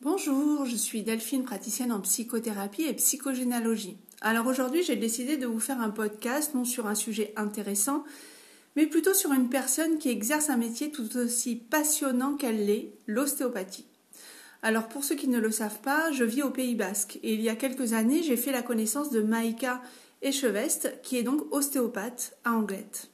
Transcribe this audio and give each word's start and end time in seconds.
Bonjour, 0.00 0.64
je 0.64 0.76
suis 0.76 1.02
Delphine, 1.02 1.42
praticienne 1.42 1.90
en 1.90 1.98
psychothérapie 1.98 2.84
et 2.84 2.94
psychogénéalogie. 2.94 3.96
Alors 4.20 4.46
aujourd'hui, 4.46 4.84
j'ai 4.84 4.94
décidé 4.94 5.36
de 5.36 5.48
vous 5.48 5.58
faire 5.58 5.80
un 5.80 5.90
podcast 5.90 6.54
non 6.54 6.64
sur 6.64 6.86
un 6.86 6.94
sujet 6.94 7.32
intéressant, 7.34 8.04
mais 8.76 8.86
plutôt 8.86 9.12
sur 9.12 9.32
une 9.32 9.48
personne 9.48 9.98
qui 9.98 10.10
exerce 10.10 10.50
un 10.50 10.56
métier 10.56 10.92
tout 10.92 11.16
aussi 11.16 11.56
passionnant 11.56 12.36
qu'elle 12.36 12.64
l'est, 12.64 12.92
l'ostéopathie. 13.08 13.86
Alors 14.62 14.86
pour 14.86 15.02
ceux 15.02 15.16
qui 15.16 15.26
ne 15.26 15.40
le 15.40 15.50
savent 15.50 15.80
pas, 15.80 16.12
je 16.12 16.22
vis 16.22 16.44
au 16.44 16.50
Pays 16.50 16.76
Basque 16.76 17.18
et 17.24 17.34
il 17.34 17.40
y 17.40 17.48
a 17.48 17.56
quelques 17.56 17.92
années, 17.92 18.22
j'ai 18.22 18.36
fait 18.36 18.52
la 18.52 18.62
connaissance 18.62 19.10
de 19.10 19.20
Maïka 19.20 19.82
Echevest, 20.22 21.00
qui 21.02 21.16
est 21.16 21.24
donc 21.24 21.52
ostéopathe 21.52 22.38
à 22.44 22.52
Anglette. 22.52 23.10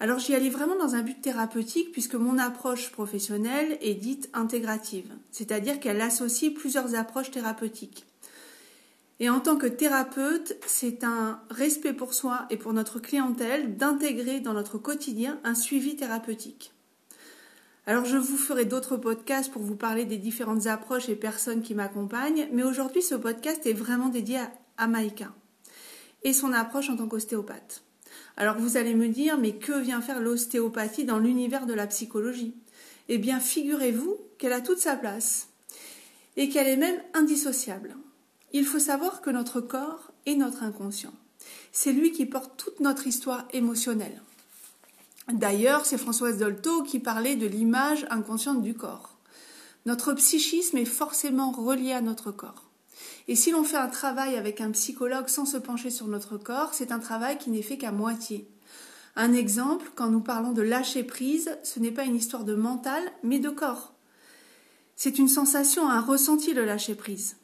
Alors 0.00 0.20
j'y 0.20 0.34
allais 0.34 0.48
vraiment 0.48 0.76
dans 0.76 0.94
un 0.94 1.02
but 1.02 1.20
thérapeutique 1.20 1.90
puisque 1.90 2.14
mon 2.14 2.38
approche 2.38 2.92
professionnelle 2.92 3.78
est 3.80 3.94
dite 3.94 4.30
intégrative, 4.32 5.12
c'est-à-dire 5.32 5.80
qu'elle 5.80 6.00
associe 6.00 6.54
plusieurs 6.54 6.94
approches 6.94 7.32
thérapeutiques. 7.32 8.06
Et 9.20 9.28
en 9.28 9.40
tant 9.40 9.56
que 9.56 9.66
thérapeute, 9.66 10.56
c'est 10.66 11.02
un 11.02 11.40
respect 11.50 11.92
pour 11.92 12.14
soi 12.14 12.46
et 12.50 12.56
pour 12.56 12.72
notre 12.72 13.00
clientèle 13.00 13.76
d'intégrer 13.76 14.38
dans 14.38 14.52
notre 14.52 14.78
quotidien 14.78 15.40
un 15.42 15.56
suivi 15.56 15.96
thérapeutique. 15.96 16.72
Alors 17.86 18.04
je 18.04 18.18
vous 18.18 18.36
ferai 18.36 18.66
d'autres 18.66 18.96
podcasts 18.96 19.50
pour 19.50 19.62
vous 19.62 19.74
parler 19.74 20.04
des 20.04 20.18
différentes 20.18 20.66
approches 20.68 21.08
et 21.08 21.16
personnes 21.16 21.62
qui 21.62 21.74
m'accompagnent, 21.74 22.46
mais 22.52 22.62
aujourd'hui 22.62 23.02
ce 23.02 23.16
podcast 23.16 23.66
est 23.66 23.72
vraiment 23.72 24.10
dédié 24.10 24.38
à, 24.76 24.86
Maïka 24.86 25.32
et 26.22 26.32
son 26.32 26.52
approche 26.52 26.90
en 26.90 26.96
tant 26.96 27.08
qu'ostéopathe. 27.08 27.82
Alors 28.36 28.58
vous 28.58 28.76
allez 28.76 28.94
me 28.94 29.08
dire, 29.08 29.38
mais 29.38 29.56
que 29.56 29.78
vient 29.80 30.00
faire 30.00 30.20
l'ostéopathie 30.20 31.04
dans 31.04 31.18
l'univers 31.18 31.66
de 31.66 31.74
la 31.74 31.86
psychologie? 31.86 32.54
Eh 33.08 33.18
bien, 33.18 33.40
figurez-vous 33.40 34.16
qu'elle 34.38 34.52
a 34.52 34.60
toute 34.60 34.78
sa 34.78 34.96
place 34.96 35.48
et 36.36 36.48
qu'elle 36.48 36.68
est 36.68 36.76
même 36.76 37.00
indissociable. 37.14 37.96
Il 38.52 38.64
faut 38.64 38.78
savoir 38.78 39.20
que 39.20 39.30
notre 39.30 39.60
corps 39.60 40.12
est 40.26 40.36
notre 40.36 40.62
inconscient. 40.62 41.12
C'est 41.72 41.92
lui 41.92 42.12
qui 42.12 42.26
porte 42.26 42.52
toute 42.56 42.80
notre 42.80 43.06
histoire 43.06 43.46
émotionnelle. 43.52 44.22
D'ailleurs, 45.32 45.84
c'est 45.84 45.98
Françoise 45.98 46.38
Dolto 46.38 46.82
qui 46.82 47.00
parlait 47.00 47.36
de 47.36 47.46
l'image 47.46 48.06
inconsciente 48.10 48.62
du 48.62 48.74
corps. 48.74 49.18
Notre 49.84 50.12
psychisme 50.14 50.78
est 50.78 50.84
forcément 50.84 51.50
relié 51.50 51.92
à 51.92 52.00
notre 52.00 52.30
corps. 52.30 52.67
Et 53.28 53.36
si 53.36 53.50
l'on 53.50 53.64
fait 53.64 53.76
un 53.76 53.88
travail 53.88 54.36
avec 54.36 54.60
un 54.60 54.70
psychologue 54.70 55.28
sans 55.28 55.44
se 55.44 55.56
pencher 55.56 55.90
sur 55.90 56.06
notre 56.06 56.38
corps, 56.38 56.74
c'est 56.74 56.92
un 56.92 56.98
travail 56.98 57.38
qui 57.38 57.50
n'est 57.50 57.62
fait 57.62 57.78
qu'à 57.78 57.92
moitié. 57.92 58.48
Un 59.16 59.32
exemple, 59.32 59.90
quand 59.94 60.08
nous 60.08 60.20
parlons 60.20 60.52
de 60.52 60.62
lâcher 60.62 61.02
prise, 61.02 61.58
ce 61.62 61.80
n'est 61.80 61.90
pas 61.90 62.04
une 62.04 62.16
histoire 62.16 62.44
de 62.44 62.54
mental, 62.54 63.02
mais 63.22 63.38
de 63.38 63.50
corps. 63.50 63.94
C'est 64.96 65.18
une 65.18 65.28
sensation, 65.28 65.88
un 65.88 66.00
ressenti 66.00 66.54
le 66.54 66.64
lâcher 66.64 66.94
prise. 66.94 67.36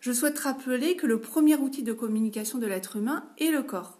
Je 0.00 0.12
souhaite 0.12 0.38
rappeler 0.38 0.96
que 0.96 1.06
le 1.06 1.20
premier 1.20 1.56
outil 1.56 1.82
de 1.82 1.92
communication 1.92 2.58
de 2.58 2.66
l'être 2.66 2.96
humain 2.96 3.24
est 3.38 3.50
le 3.50 3.62
corps. 3.62 3.98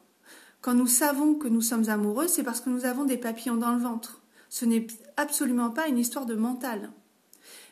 Quand 0.61 0.75
nous 0.75 0.87
savons 0.87 1.35
que 1.35 1.49
nous 1.49 1.61
sommes 1.61 1.89
amoureux, 1.89 2.29
c'est 2.29 2.45
parce 2.45 2.61
que 2.61 2.71
nous 2.71 2.85
avons 2.85 3.05
des 3.05 3.17
papillons 3.17 3.57
dans 3.57 3.73
le 3.73 3.81
ventre. 3.81 4.23
Ce 4.49 4.65
n'est 4.65 4.87
absolument 5.17 5.71
pas 5.71 5.89
une 5.89 5.99
histoire 5.99 6.27
de 6.27 6.35
mental. 6.35 6.93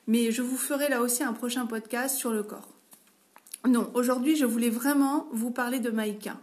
Mais 0.06 0.32
je 0.32 0.42
vous 0.42 0.56
ferai 0.56 0.88
là 0.88 1.02
aussi 1.02 1.22
un 1.22 1.32
prochain 1.32 1.66
podcast 1.66 2.16
sur 2.16 2.32
le 2.32 2.42
corps. 2.42 2.79
Non, 3.68 3.90
aujourd'hui, 3.94 4.36
je 4.36 4.46
voulais 4.46 4.70
vraiment 4.70 5.28
vous 5.32 5.50
parler 5.50 5.80
de 5.80 5.90
Maïka. 5.90 6.38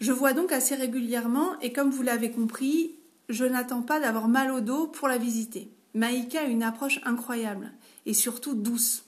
Je 0.00 0.12
vois 0.12 0.32
donc 0.32 0.52
assez 0.52 0.76
régulièrement 0.76 1.58
et 1.60 1.72
comme 1.72 1.90
vous 1.90 2.02
l'avez 2.02 2.30
compris, 2.30 2.94
je 3.28 3.44
n'attends 3.44 3.82
pas 3.82 3.98
d'avoir 3.98 4.28
mal 4.28 4.52
au 4.52 4.60
dos 4.60 4.86
pour 4.86 5.08
la 5.08 5.18
visiter. 5.18 5.72
Maïka 5.94 6.40
a 6.40 6.44
une 6.44 6.62
approche 6.62 7.00
incroyable 7.04 7.72
et 8.06 8.14
surtout 8.14 8.54
douce. 8.54 9.04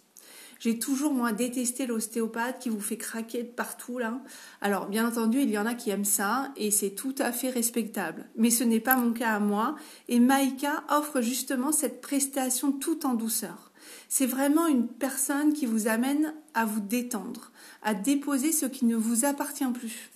J'ai 0.59 0.79
toujours 0.79 1.15
moi 1.15 1.33
détesté 1.33 1.87
l'ostéopathe 1.87 2.59
qui 2.59 2.69
vous 2.69 2.81
fait 2.81 2.99
craquer 2.99 3.45
de 3.45 3.49
partout 3.49 3.99
là. 3.99 4.21
Alors 4.61 4.89
bien 4.89 5.07
entendu, 5.07 5.41
il 5.41 5.51
y 5.51 5.57
en 5.57 5.65
a 5.65 5.75
qui 5.75 5.91
aiment 5.91 6.05
ça 6.05 6.53
et 6.57 6.71
c'est 6.71 6.91
tout 6.91 7.15
à 7.19 7.33
fait 7.33 7.49
respectable. 7.49 8.29
Mais 8.37 8.51
ce 8.51 8.65
n'est 8.65 8.81
pas 8.81 8.97
mon 8.97 9.13
cas 9.13 9.37
à 9.37 9.41
moi 9.41 9.77
et 10.09 10.19
Maïka 10.19 10.83
offre 10.91 11.21
justement 11.21 11.71
cette 11.71 12.01
prestation 12.01 12.73
tout 12.73 13.07
en 13.07 13.15
douceur. 13.15 13.70
C'est 14.09 14.27
vraiment 14.27 14.67
une 14.67 14.89
personne 14.89 15.53
qui 15.53 15.67
vous 15.67 15.89
amène 15.89 16.35
à 16.55 16.65
vous 16.65 16.81
détendre, 16.81 17.53
à 17.83 17.95
déposer 17.95 18.53
ce 18.53 18.67
qui 18.67 18.85
ne 18.85 18.97
vous 18.97 19.25
appartient 19.25 19.71
plus. 19.73 20.11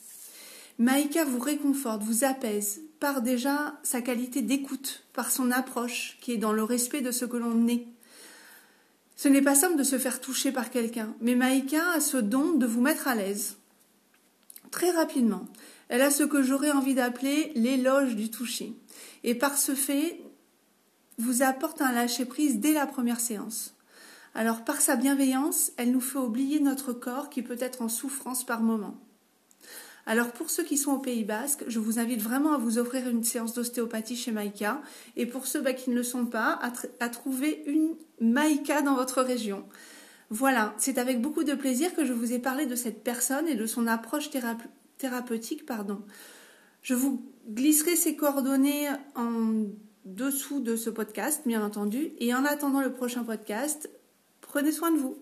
Maïka 0.79 1.25
vous 1.25 1.39
réconforte, 1.39 2.03
vous 2.03 2.25
apaise, 2.25 2.81
par 2.99 3.23
déjà 3.23 3.79
sa 3.83 4.01
qualité 4.01 4.43
d'écoute, 4.43 5.05
par 5.13 5.31
son 5.31 5.51
approche 5.51 6.19
qui 6.21 6.33
est 6.33 6.39
dans 6.39 6.53
le 6.53 6.65
respect 6.65 7.01
de 7.01 7.13
ce 7.13 7.25
que 7.25 7.37
l'on 7.37 7.69
est. 7.69 7.87
Ce 9.17 9.29
n'est 9.29 9.43
pas 9.43 9.55
simple 9.55 9.77
de 9.77 9.85
se 9.85 9.99
faire 9.99 10.21
toucher 10.21 10.51
par 10.51 10.71
quelqu'un, 10.71 11.15
mais 11.21 11.37
Maïka 11.37 11.91
a 11.93 12.01
ce 12.01 12.17
don 12.17 12.55
de 12.55 12.67
vous 12.67 12.81
mettre 12.81 13.07
à 13.07 13.15
l'aise. 13.15 13.57
Très 14.73 14.91
rapidement, 14.91 15.47
elle 15.89 16.03
a 16.03 16.11
ce 16.11 16.25
que 16.25 16.43
j'aurais 16.43 16.73
envie 16.73 16.95
d'appeler 16.95 17.53
l'éloge 17.55 18.17
du 18.17 18.31
toucher. 18.31 18.75
Et 19.23 19.37
par 19.37 19.57
ce 19.57 19.75
fait, 19.75 20.21
vous 21.19 21.43
apporte 21.43 21.81
un 21.81 21.93
lâcher-prise 21.93 22.59
dès 22.59 22.73
la 22.73 22.87
première 22.87 23.21
séance. 23.21 23.75
Alors 24.35 24.65
par 24.65 24.81
sa 24.81 24.97
bienveillance, 24.97 25.73
elle 25.77 25.93
nous 25.93 26.01
fait 26.01 26.19
oublier 26.19 26.61
notre 26.61 26.93
corps 26.93 27.31
qui 27.31 27.43
peut 27.43 27.57
être 27.61 27.83
en 27.83 27.89
souffrance 27.89 28.45
par 28.45 28.63
moment. 28.63 28.97
Alors 30.07 30.33
pour 30.33 30.51
ceux 30.51 30.65
qui 30.65 30.77
sont 30.77 30.93
au 30.93 30.99
Pays 30.99 31.25
Basque, 31.25 31.65
je 31.67 31.79
vous 31.79 31.99
invite 31.99 32.21
vraiment 32.21 32.53
à 32.53 32.59
vous 32.59 32.79
offrir 32.79 33.09
une 33.09 33.25
séance 33.25 33.55
d'ostéopathie 33.55 34.17
chez 34.17 34.33
Maïka 34.33 34.83
et 35.17 35.25
pour 35.25 35.47
ceux 35.47 35.63
bah, 35.63 35.73
qui 35.73 35.91
ne 35.91 35.95
le 35.95 36.03
sont 36.03 36.27
pas, 36.27 36.59
à, 37.01 37.09
trouver 37.09 37.63
une 37.67 37.95
Maïka 38.21 38.83
dans 38.83 38.97
votre 38.97 39.23
région. 39.23 39.65
Voilà, 40.31 40.75
c'est 40.79 40.99
avec 40.99 41.23
beaucoup 41.23 41.45
de 41.45 41.55
plaisir 41.55 41.95
que 41.95 42.05
je 42.05 42.13
vous 42.13 42.33
ai 42.33 42.39
parlé 42.39 42.67
de 42.67 42.75
cette 42.75 43.03
personne 43.03 43.47
et 43.49 43.55
de 43.55 43.67
son 43.67 43.87
approche 43.87 44.31
thérapeutique. 44.99 45.65
Pardon. 45.65 46.03
Je 46.83 46.95
vous 46.95 47.25
glisserai 47.49 47.97
ses 47.97 48.17
coordonnées 48.17 48.89
en 49.15 49.65
dessous 50.05 50.61
de 50.61 50.77
ce 50.77 50.91
podcast, 50.91 51.43
bien 51.47 51.65
entendu. 51.65 52.13
Et 52.19 52.35
en 52.35 52.45
attendant 52.45 52.81
le 52.81 52.93
prochain 52.93 53.25
podcast, 53.25 53.89
Prenez 54.55 54.71
soin 54.71 54.93
de 54.93 54.99
vous. 54.99 55.19